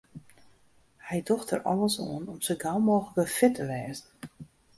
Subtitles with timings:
[1.07, 4.09] Hy docht der alles oan om sa gau mooglik wer fit te wêzen.